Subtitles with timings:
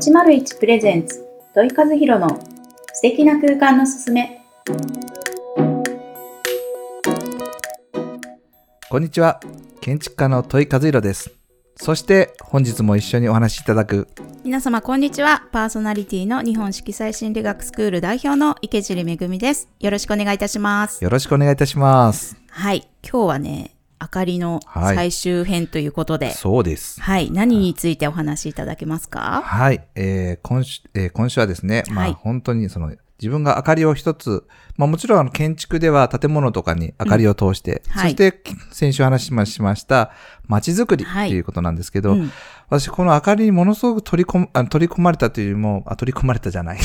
[0.00, 2.40] 801プレゼンツ土井和弘の
[2.94, 4.40] 素敵な空間のすすめ
[8.88, 9.40] こんにちは。
[9.82, 11.30] 建築家の戸井和弘です。
[11.76, 14.08] そして本日も一緒にお話しいただく
[14.42, 22.36] 皆様こんにちはパーソナリティの日本色彩心理学スクール代表の池尻めぐみですよろしくお願いいたしますよろしくお願いいたします。
[22.48, 24.96] はい今日はねあかりのはい。
[24.96, 26.32] 最終編ということで。
[26.32, 27.00] そうです。
[27.00, 29.42] はい、何についてお話しいただけますか？
[29.44, 29.86] はい。
[29.94, 32.10] えー今週、えー今週はですね、まはい。
[32.12, 34.44] あ本当にその自分が明かりを一つ、
[34.78, 38.02] まあもちろんあの建築では建物とかに明かりを通して、うんはい。
[38.02, 38.42] そして
[38.72, 40.12] 先週話しました
[40.48, 42.32] 街づくりっていうことなんですけど、うん。
[42.70, 46.78] 私この明かりにものすごく取り込取り込まれたというよりも、あ、取り込まれたじゃない。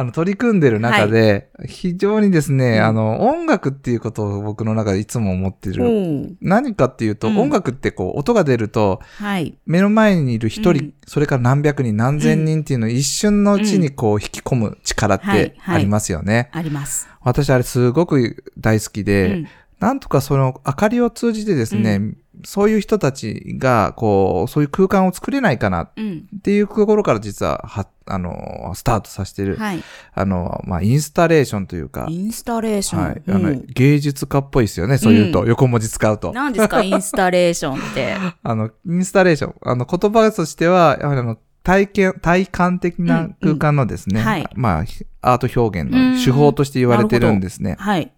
[0.00, 2.84] あの、取り組んでる中で、非常にですね、うん。
[2.84, 5.84] あの、音楽っていうことを僕の中でいつも思ってる。
[5.84, 6.36] うん。
[6.40, 7.38] 何かっていうと、うん。
[7.38, 9.58] 音楽ってこう、音が出ると、はい。
[9.66, 10.94] 目の前にいる一人、うん。
[11.06, 15.50] それから何百人、何千人っていうのを一瞬のうちにこう、引き込む力っはい。
[15.50, 15.76] てはい。
[15.76, 16.48] ありますよね。
[16.52, 19.48] あります、私あれすごく大好きうで、ん。
[19.80, 29.82] なんとかその明かりを通じてですね、うそういう人たちが、こう、そういう空間を作れないかなうんっていうところから実は、は、あの、スタートさせてる、はい。
[30.14, 33.66] あの、まあ、インスタレーションというか、インスタレーション、はい、あの、うん。
[33.68, 35.48] 芸術家っぽいですよね、そういうと、うん。
[35.48, 36.32] 横文字使うと。
[36.32, 36.82] 何ですか？
[36.84, 38.16] インスタレーションって。
[38.42, 44.48] あの、インスタレーション、あの、言葉としては、やはりあの、体験、体感的な空間のですね、うんはい。
[44.54, 44.84] まあ、
[45.32, 47.76] アート表現の手法として言われてるんですね。
[47.78, 48.12] はい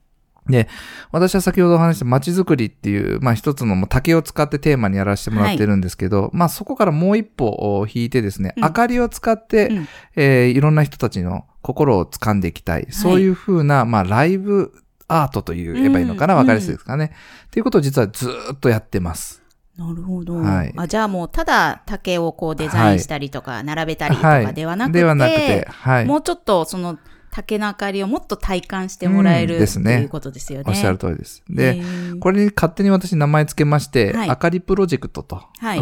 [1.12, 8.62] 私は先ほどお話した街づくりっていう、まあ一つのもう竹を使ってテーマにやらせてもらってるんですけど、まあそこからもう一歩引いてですね、うん。
[8.64, 9.88] 明かりを使って、うん。
[10.16, 12.88] えーいろんな人たちの心を掴んでいきたい。
[12.90, 14.72] そういうふうな、まあライブ
[15.06, 16.40] アートと言えばいいのかな、うん。
[16.40, 17.12] わ、かりやすいですかね。
[17.46, 19.42] っていうことを実はずーっとやってます。
[19.78, 20.74] なるほど、はい。
[20.76, 26.04] あじゃあもうただ竹をこうデザインしたりとか並べたりとかではなくて、ではなくて、はい。
[26.04, 26.98] もうちょっとその
[27.32, 30.64] 竹の明かりをもっと体感してもらえる、うんですねっていうことですよね。
[30.68, 31.42] おっしゃる通りです。
[31.48, 31.82] で、
[32.20, 35.80] これに勝手に私名前つけまして、はいあかりプロジェクトと、はい。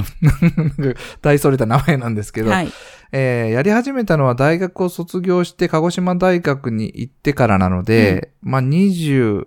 [1.23, 2.69] 大それた名前なんですけど、はい。
[3.11, 9.47] えーやり始めたのは大学を卒業して鹿児島大学に行ってからなので、まあ26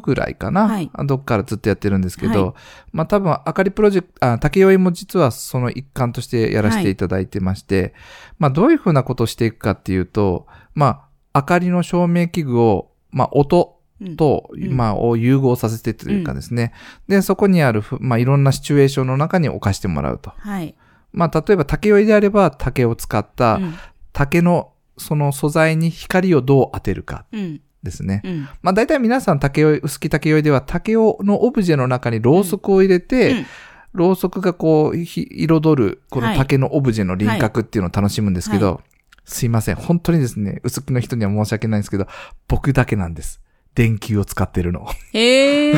[0.00, 2.54] ぐらいかな、はいどっからずっとやってるんですけど、は
[2.92, 7.94] まあ多分、あかりプロジェクト、あ、竹酔いも実はその一環としてやらせていただいてまして、
[8.38, 11.05] まあどういうふうなことをしていくかっていうと、まあ、
[11.36, 16.72] 明かりの照明器具を、まあ音うんと、うんまあ、を融合させてというかですね。
[17.08, 20.34] で、そこにあるふ、まあ、いろんなシチュエーションの中に置かしてもらうと。
[20.36, 20.74] はい。
[21.12, 23.74] まあ、例えば竹酔いであれば竹を使った、うん
[24.12, 27.60] 竹のその素材に光をどう当てるかうん。
[27.82, 28.22] ですね。
[28.24, 28.48] うん。
[28.62, 33.46] まあ大体皆さん竹酔い、薄木竹酔いでは竹をのオブジェの中にろうそくを入れて、うん
[33.92, 38.82] ろうそくがこうひ彩るこのはい竹のオブジェの輪郭っていうのを楽しむんですけど、
[39.26, 39.74] すいません。
[39.76, 42.06] 本当にですね、薄木の人には申し訳ないんですけど、
[42.48, 43.40] 僕だけなんです。
[43.74, 44.86] 電球を使ってるの。
[45.12, 45.70] へ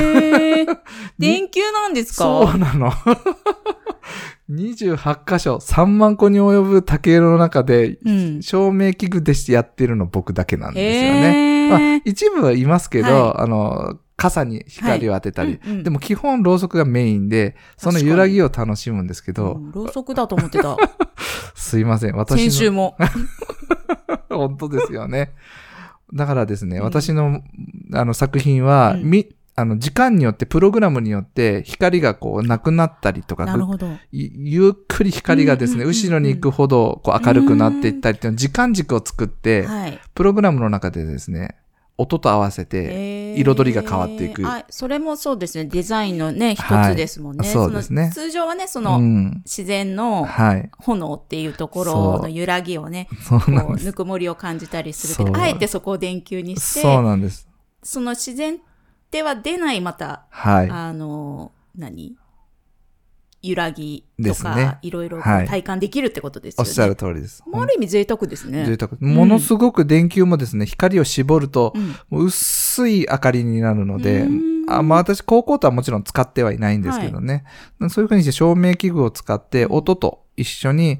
[0.61, 0.67] え。
[1.19, 2.25] 電球なんですか？
[2.25, 2.93] そうなの。
[4.51, 8.43] 28箇所、3万個に及ぶ竹色の中で、うん。
[8.43, 11.67] 照明器具でしてやってるの僕だけなんですよね。
[11.67, 20.77] へまあー、一部はいますけど、はあの、傘に光を当てたり、はいうんうんでも基本ろうそくがメインで、その揺らぎを楽しむんですけど、うんろうそくだと思ってた。
[21.55, 22.39] すいません、私の。
[22.39, 22.97] 先週も。
[24.29, 25.33] 本当ですよね。
[26.13, 27.43] だからですね、うん私の
[27.93, 33.89] あの作品は、うんみ、あの、時間によって、プログラムによって、光がこう、なくなったりとか、なるほど。
[34.11, 40.01] いゆっくり光がですね、うんうんうんうん後ろに行くほどこう明るくなっていったりっていうの時間軸を作って、はい。
[40.15, 41.57] プログラムの中でですね、
[42.01, 45.65] 音と合わせて、彩りが変わっていくあ、それもそうですね。
[45.65, 47.49] デザインのね、一はいつですもんね。
[47.49, 49.43] そうですね通常はね、そうの、ん。
[49.45, 50.71] 自然のはい。
[50.79, 53.41] 炎っていうところの揺らぎをね、そう。
[53.85, 57.49] ぬくもりを感じたりするけど、あえてそこを電球にして、そうなんです。
[57.83, 58.61] その自然
[59.11, 60.71] では出ないまた、はい。
[60.71, 62.17] あの、何？
[63.43, 66.69] 揺らぎとですねか、いろいろ体感できるってことですよね。
[66.69, 67.43] おっしゃる通りです。
[67.47, 68.65] まあある意味贅沢ですね。
[68.67, 68.93] 贅沢。
[69.01, 71.73] ものすごく電球もですね、光を絞ると、
[72.11, 74.27] 薄い明かりになるので
[74.69, 77.45] あまあ私、高校とはもちろん使ってはいないんですけどね。
[77.89, 80.99] そういうふうにして照明器具を使って、うん音と一緒に、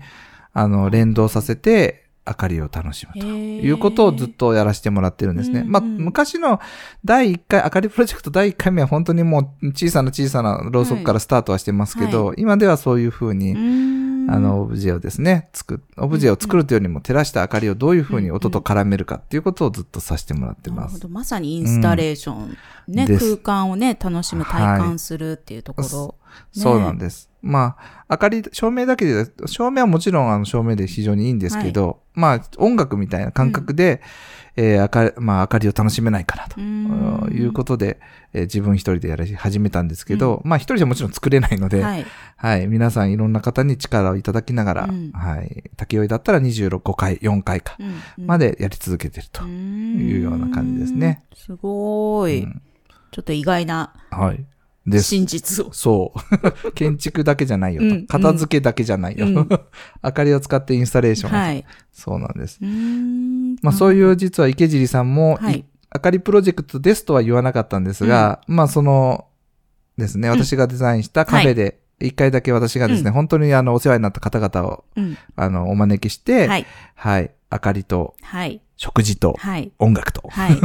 [0.53, 3.27] あの、連動させて、明かりを楽しむと。
[3.27, 5.65] いうことをずっとやらせてもらってるんですね。
[5.67, 6.61] まあ、昔の
[7.05, 13.55] 第1回、あかりプロジェクト第1回目は本当にもう小さな小さなろうそくからスタートはしてますけど、は今ではそういうふうに、
[14.31, 21.09] あの、オブジェをですね、作っ、オブジェを作るというよりも照らした明かりをどういうふうに音と絡めるかっていうことをずっとさせてもらってます。
[21.09, 22.57] まさにインスタレーション。
[22.89, 26.15] ね、空間をね、楽しむ、体感するっていうところ。
[26.53, 27.29] そうなんです。
[27.41, 34.03] まあ、明かり、照明だけで、照明はもちろんあの照明で非常にいいんですけど、まあ、音楽みたいな感覚で、
[34.57, 36.61] えー明かり、まあ、明かりを楽しめないかなと。
[37.31, 38.01] いうことで、
[38.33, 42.07] えー自分一人でやり始めたんですけど、まあ一人じゃもちろん作れないので、はい。
[42.37, 42.67] はい。
[42.67, 45.71] 皆さんいろんな方に力をいただきながら、うんはい。
[45.77, 49.47] 竹追いだったら26回、4回か、うんまでやり続けてると。
[49.47, 51.23] いいうような感じですね。
[51.37, 52.63] すごい、うん
[53.11, 54.45] ちょっと意外なはい。
[54.91, 55.05] です。
[55.05, 55.73] 真実を。
[55.73, 56.13] そ
[56.65, 56.73] う。
[56.73, 57.89] 建築だけじゃないよと。
[57.89, 59.27] うん片付けだけじゃないよ。
[59.27, 59.35] うん
[60.03, 61.31] 明かりを使ってインスタレーション。
[61.31, 61.65] はい。
[61.93, 62.59] そうなんです。
[63.63, 65.65] まあそういう実は池尻さんも、はいい
[65.95, 69.25] 明かりプロジェクトですとは言わなかったんですが、まあその
[69.97, 75.19] ですね、私がデザインしたカフェで、一回だけ私がですね、う本当にあのお世話になった方々をうん。
[75.35, 76.67] あのお招きして、はい。
[76.95, 77.33] はい。
[77.51, 78.61] 明かりとはい。
[78.77, 79.73] 食事とはい。
[79.79, 80.23] 音楽と。
[80.29, 80.57] はい。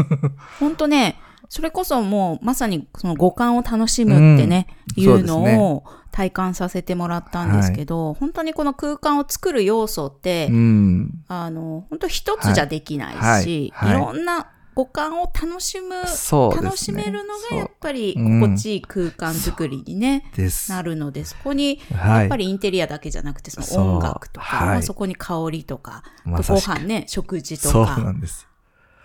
[0.59, 1.17] 本当ね、
[1.53, 4.65] それこそもうまさにその五感を楽しむってね、
[4.97, 11.23] うんいうのを体感させてもらったんですけど、本当にこの空間を作る要素って、うん。
[11.27, 16.01] あの、本当一つじゃできないし、はいはいいろんな五感を楽しむ、ね。
[16.01, 20.71] 楽しめるのがやっぱり心地いい空間作りにね、そうです。
[20.71, 22.19] なるので、そこにはい。
[22.21, 28.11] やっぱりインテリアだけじゃなくて、その音楽とか、はいまあ、そこに香りとか、ご飯ね、食事とそうなか。
[28.11, 28.47] んです。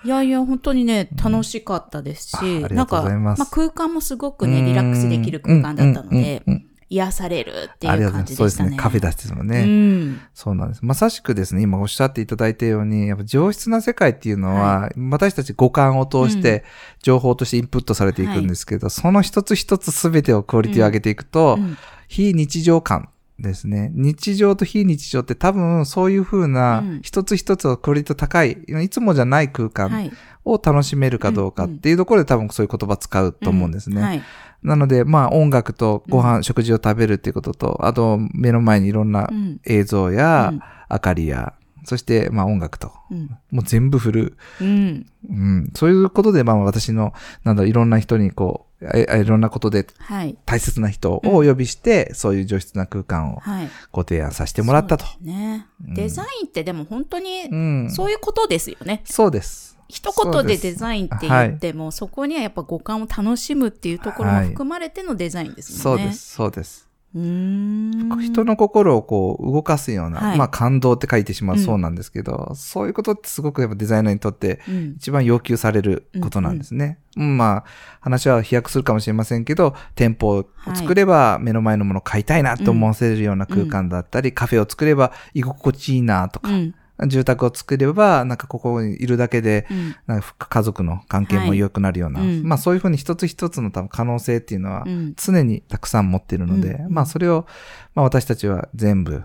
[0.05, 8.71] いやいや、本当にね、楽しかったですし、あありなんか、がとうございますあ、空間もすごくね、リラックスできる空間だったのでうんうんうんうん、癒されるっていう感じでしたね。
[8.71, 8.77] ですね。
[8.77, 9.61] カフェ出してもね。
[9.61, 10.21] うん。
[10.35, 10.85] そうなんです。
[10.85, 16.65] まさしくですね、今おっしゃっていただいたように、やっぱ上質な世界っていうのは、私たち五感を通して
[17.03, 21.77] 情報としてインプットされていくんですけど、その一つ一つすべてをクオリティを上げていくと、うん
[22.09, 23.91] 非日常感ですね。
[23.95, 28.53] 日常と非日常って多分そういう風なうん一つ一つをクオリティ高い、
[28.83, 30.13] いつもじゃない空は間い。
[30.45, 34.03] を楽しめるかどうかっていうところで多分そういう言葉使うと思うんですね。
[34.03, 34.23] はい。
[34.63, 39.61] なので、まあ音楽とご飯、食事を食べるっていうことと、あと目の前にいろんなうん。
[39.65, 41.53] 映像やうん明かりや、
[41.85, 43.37] そしてまあ音楽と、うん。
[43.51, 44.37] もう全部フル。
[44.61, 45.07] うん。
[45.29, 47.13] うん、そういうことでまあ私の、
[47.45, 50.37] なんだろう、いろんな人にこう、えいろんなことではい。
[50.47, 53.69] 大切な人をお呼びして、そういう上質な空間をはい。
[53.91, 55.05] ご提案させてもらったと。
[55.21, 55.67] ね。
[55.87, 57.91] うんデザインってでも本当にうん。
[57.91, 59.03] そういうことですよね。
[59.05, 59.79] そうです。
[59.89, 66.03] 一言でデザインって言っても、そこにはやっぱ五感を楽しむっていうところも含まれてのデザインですもんね。
[66.03, 66.13] そうで。
[66.13, 66.35] す。
[66.35, 66.88] そうです。
[67.15, 70.39] 人の心をこう動かすような、はい。
[70.39, 74.95] まあ感動って書いてしまううんそうなんですけど、そういうことってすごくやっぱデザイナーにとってうん。
[74.97, 76.99] 一番要求されることなんですね。
[77.17, 77.65] うんまあ、
[78.01, 86.75] 話は飛躍するかもしれませんけど、店舗を作れば目の前のものを買いたいなと思わせるような空間だったり、カフェを作れば居心地いいなとか、うん。
[87.07, 89.97] 住宅を作れば、なんかここにいるだけで、うん。
[90.07, 95.15] なんか家族の関係も良くなるような、はいうんまあそういうふうに一つ一つの多分可能性っていうのはうん。
[95.17, 97.47] 常にたくさん持っているので、うんまあそれを、
[97.95, 99.23] まあ私たちは全部、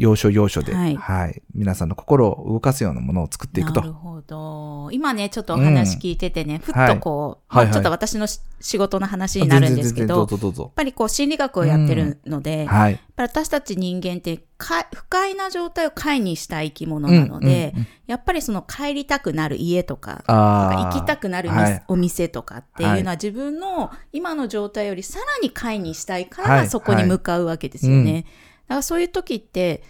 [0.00, 3.92] 要所要所で、ははいい、皆さんの心を動かすようなものを作っていくとなる。
[3.92, 4.88] ほど。
[4.92, 10.72] 今ね、ちょっとお話聞いててね、ふっとこう、はいはいまあちょっと私のし仕事の話になるんですけど、やっ。
[10.74, 12.98] ぱりこう心理学をやってるので、やっはい。
[13.14, 20.92] ぱり私たち人間ってか不快な状態を快にした生き物なので、うんうんうんやっぱりその帰りたくなる家とか、ああ。
[20.92, 28.02] 行きたくなるはいお店とかっていうのは自分の今の状態よりさらに快にしたいからはいそこに向かうわけですよね。
[28.02, 28.28] はいうんだ
[28.70, 29.82] からそういう時って、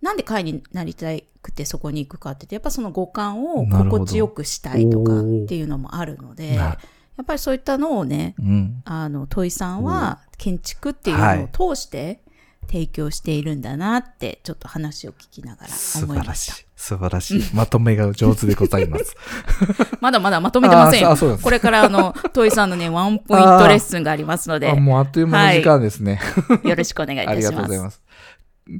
[0.00, 1.08] なんで快になりた
[1.42, 6.78] くてそこに行くかって言って、やっぱその五感を心地よくしたいとかっていうのもあるので、な
[7.20, 8.82] やっぱりそういったのをね、うん。
[8.86, 12.22] あの、問いさんは建築っていうのを通して
[12.70, 16.52] 提供しているんだなって、ちょっと話を聞きながら素思いました。
[16.52, 16.66] 晴らしい。
[16.76, 17.42] 素晴らしい。
[17.52, 19.16] まとめが上手でございます。
[20.00, 26.20] まだまだまとめてませんんこれからあの、問いさんのね、 ワンポイントレッスンがありますのであ、もうあっという間の時間ですね。
[26.62, 27.56] よろしくお願いいありがたします。
[27.56, 28.02] とうございます。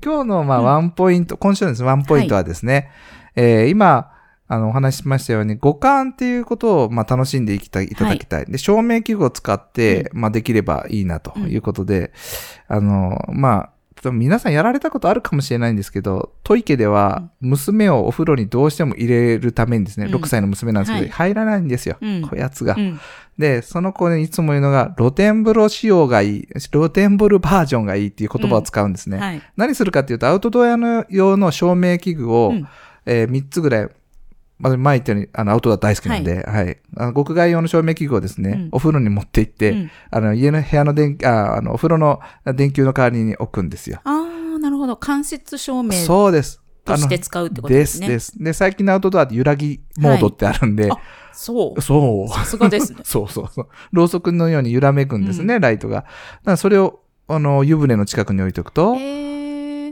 [0.04, 2.90] 今日の、まあ、ワンポイント、今週のですね、ワンポイントはですね、
[3.34, 4.12] えー今、
[4.52, 8.46] あの、お話ししましたように、五感っていうことを、まあ、楽しんでいきたい、いただきたい。
[8.46, 12.12] で、照明器具を使って、まあ、できればいいな、ということで、
[12.66, 13.70] あの、まあ、
[14.02, 21.96] 多分皆さんやられたことあるかもしれないんですけど、トイケでは、娘をお風呂にどうしても入れるためにですね、うん6歳の娘なんですけど、はい入らないんですよ。
[22.00, 22.74] うんこやつが。
[22.76, 23.00] うん。
[23.38, 29.18] で、その子にいつも言うのが、露天風呂仕様がいい、露天風呂バージョンがいいっていう言葉を使うんですね。
[29.18, 29.42] はい。
[29.56, 32.68] 何するかっていうと、アウトドアの用の照明器具を、うん
[33.06, 33.88] え3つぐらい、
[34.60, 36.78] まず前言ったように、あの、アウトドア大好きなんで、はい。
[36.96, 42.20] あの屋外用の照明器具をですね、うんお風呂に持って行って、うんあの、家の部屋の電気、ああの、お風呂の
[42.54, 44.00] 電球の代わりに置くんですよ。
[44.04, 44.10] あ
[44.56, 44.96] あ、なるほど。
[44.96, 46.62] 間接照明そうです。
[46.84, 48.08] としてあ使うってことですすね。
[48.08, 48.42] です。
[48.42, 50.98] で、最近のアウトドアって揺らぎモードってあるんで、あ
[51.32, 51.80] そう。
[51.80, 52.28] そう。
[52.28, 53.00] さすがですね。
[53.04, 53.68] そうそうそう。
[53.92, 55.96] ろうそくのように揺らめくんですね、ライトが。
[55.96, 56.08] だか
[56.44, 57.00] らそれを
[57.32, 58.96] あの、湯船の近くに置いとくと。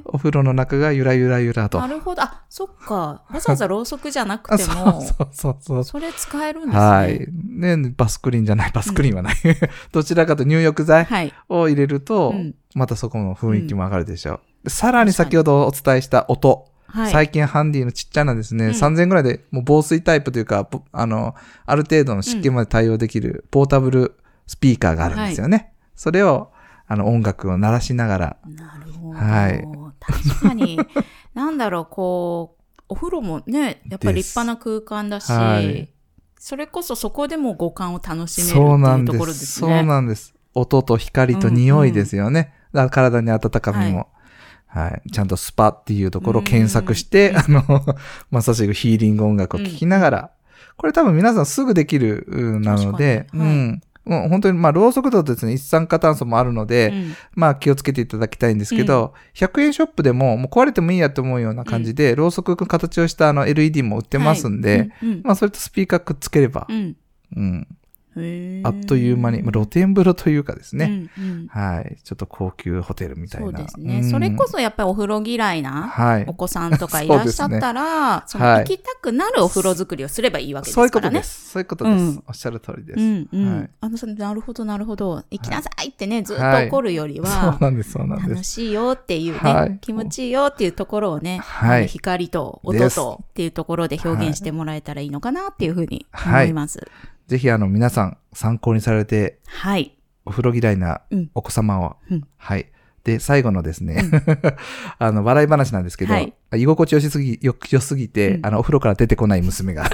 [0.09, 1.79] お風呂の中がゆらゆらゆらと。
[1.79, 2.23] なるほど。
[2.23, 3.23] あ、そっか。
[3.31, 5.85] わざわざろうそくじゃなくあて そうも、そうそうそう。
[5.85, 6.81] それ使えるんですね。
[6.81, 7.29] はい。
[7.33, 9.35] ね、バスクリーンじゃない、バスクリーンはない。
[9.93, 11.33] どちらかと入浴剤はい。
[11.49, 14.41] を入れると、うんまたそこの雰囲気も上がるでしょう。
[14.65, 16.67] でさらに先ほどお伝えした音。
[16.87, 17.13] はい。
[17.13, 21.35] 最近ハンディのちっちゃなですね、うん3000円ぐらいでもう防水タイプというか、ぼあの、
[21.67, 24.15] ある程度の湿気まで対応できるポータブル
[24.47, 25.73] スピーカーがあるんですよね。
[25.97, 26.51] それを、
[26.87, 29.19] あの、音楽を鳴らしながら、なるほど。
[29.19, 29.67] はい
[30.09, 30.79] 確かに、
[31.35, 35.93] なんだろう、こう、お風呂もね、やっぱり立派な空間だし、はい
[36.41, 39.33] それこそそこでも五感を楽しめるってそうないんうところで。
[39.33, 39.79] ですすね。
[39.79, 40.35] そうなんです。
[40.55, 42.55] 音と光と匂いですよね。
[42.73, 44.09] だから体に温かみも。
[44.67, 45.11] はい。
[45.11, 47.65] ちゃんとスパっていうところを検索して、あの、
[48.31, 50.31] まさしくヒーリング音楽を聴きながら、
[50.77, 53.81] これ多分皆さんすぐできるうんなので、はいうん。
[54.09, 57.15] もう本当に、まあ、ろうそくとですね、一酸化炭素もあるので、うん。
[57.35, 64.91] まあ気をつけていただきたいんですけど、100円ショップでももう壊れてもいいやと思うような感じで、ろうそくの形をしたあの LED も売ってますんで、はい。
[65.03, 66.97] うんまあそれとスピーカーくっつければ、うん
[68.65, 73.47] あっという間に、まあ露天風呂というかですね、うんうんはい、ちょっと高級ホテルみたいな。
[73.47, 76.35] そうですね、んそれこそやっぱりお風呂嫌いなはいお。
[76.35, 81.19] 子さんとかいらっしゃったら、 そのはい行きたくなるお風呂作りをすればいいわけですそういうこからね。
[81.19, 81.51] とです。
[81.51, 82.03] そういうことです。
[82.03, 83.01] うんおっしゃる通りです。
[83.01, 83.59] うんうん。
[83.59, 85.25] はいあの、そのなるほど、なるほど。
[85.31, 88.53] 行きなさいってね、ずっとはい怒るよりそうは、なんです、そうなんで楽す。
[88.53, 96.81] しいよっていうね、はい気持ちいいよっていうところをね、はい光と音とっていうところで表現してもらえたらいいのかなっていうふうに思はいいます。
[97.29, 99.95] ぜひあの皆さん参考にされて、はい。
[100.25, 102.71] お風呂嫌いなうんお子様を、うんはい。
[103.05, 104.03] で、最後のですね、
[104.99, 109.85] あの、笑い話なんですけど、はい居心地よしすぎ、よ良すぎて、うんあの、お風呂から出てこない娘が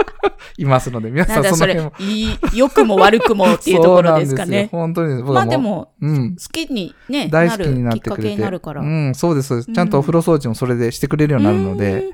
[0.56, 4.62] いますので、皆さなんだその辺も。、いい、良くも悪くもっていうところですかそうなんね。
[4.62, 5.22] よ本当に。
[5.22, 6.36] まあでも、うん。
[6.36, 8.36] 好きにね、大な好きになっるきってかけくれて。
[8.36, 8.80] になるから。
[8.80, 9.72] うん、そうです、そうです。
[9.72, 12.10] ちゃんとお風呂掃除もそれでしてくれるようになるので、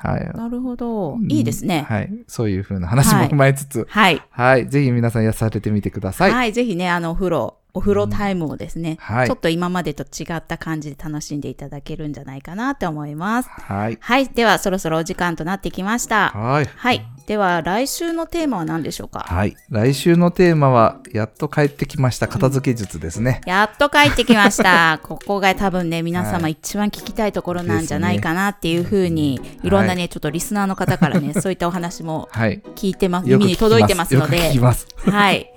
[0.00, 0.36] はい。
[0.36, 1.18] なるほど。
[1.28, 1.84] いいですね。
[1.88, 2.10] はい。
[2.26, 4.22] そういう風な話も踏まえつつ、はい。
[4.30, 4.68] はい。
[4.68, 6.32] ぜひ皆さんやされてみてください。
[6.32, 6.52] はい。
[6.52, 13.48] ぜひね、あの、お風呂、お風呂タイムをですね、はいちょっと今までと違った感じで楽しんでいただけるんじゃないかなと思います。
[13.50, 13.98] はい。
[14.00, 14.26] はい。
[14.28, 16.30] では、そろそろお時間となってきました。
[16.30, 16.64] はい。
[16.66, 17.06] はい。
[17.26, 19.20] では、来週のテーマは何でしょうか？
[19.20, 19.54] はい。
[19.68, 23.42] 来週のテーマは、やっと帰ってきました、片付け術ですね。
[23.46, 24.98] やっと帰ってきました。
[25.04, 32.60] ここが多分ね、皆はい様一番聞きたいところなんじゃないかなっていうふうに、いろんなね、ちょっとリスナーの方からね、 そういったお話もはい。
[32.74, 34.86] 聞いてます、よく聞き耳に届いてますのでよく聞き、ます。
[35.04, 35.52] はい。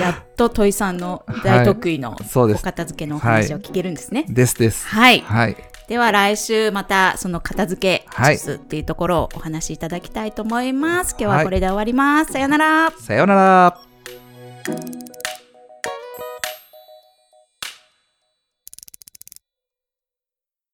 [0.00, 4.24] やっとトイさんの大得意のお片付けのお話を聞けるんですね。
[4.28, 4.86] ですです。
[4.86, 5.20] はい。
[5.20, 5.56] はい。
[5.88, 11.16] では来週またその片付けはい術っていうところをお話しいただきたいと思います。
[11.18, 12.32] 今日はこれで終わります。
[12.32, 12.90] さよなら。
[12.90, 15.17] さようなら。